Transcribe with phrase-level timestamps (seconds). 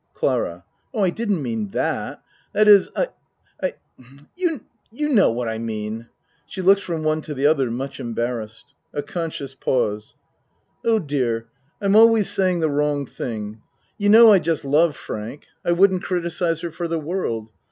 [0.15, 0.63] CLARA
[0.95, 2.23] Oh, I didn't mean that.
[2.53, 3.09] That is I
[3.61, 3.75] I
[4.35, 4.59] you
[4.91, 6.07] know what I mean.
[6.47, 8.73] (She looks from one to the other much embarrassed.
[8.93, 10.15] A conscious pause.)
[10.83, 13.61] Oh, dear, I'm always saying the wrong thing.
[13.99, 15.45] You know I just love Frank.
[15.63, 17.51] I wouldn't criticize her for the world.